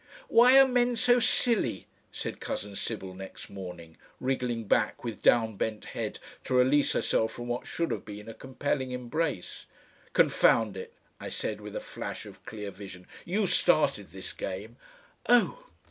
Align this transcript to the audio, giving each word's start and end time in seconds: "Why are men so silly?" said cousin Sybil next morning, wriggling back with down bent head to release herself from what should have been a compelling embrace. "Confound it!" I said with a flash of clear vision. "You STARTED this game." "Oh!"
"Why 0.29 0.59
are 0.59 0.67
men 0.67 0.95
so 0.95 1.19
silly?" 1.19 1.85
said 2.11 2.39
cousin 2.39 2.75
Sybil 2.75 3.13
next 3.13 3.51
morning, 3.51 3.97
wriggling 4.19 4.63
back 4.63 5.03
with 5.03 5.21
down 5.21 5.57
bent 5.57 5.85
head 5.93 6.17
to 6.45 6.55
release 6.55 6.93
herself 6.93 7.33
from 7.33 7.47
what 7.47 7.67
should 7.67 7.91
have 7.91 8.03
been 8.03 8.27
a 8.27 8.33
compelling 8.33 8.89
embrace. 8.93 9.67
"Confound 10.13 10.75
it!" 10.75 10.95
I 11.19 11.29
said 11.29 11.61
with 11.61 11.75
a 11.75 11.79
flash 11.79 12.25
of 12.25 12.43
clear 12.47 12.71
vision. 12.71 13.05
"You 13.25 13.45
STARTED 13.45 14.11
this 14.11 14.33
game." 14.33 14.75
"Oh!" 15.29 15.67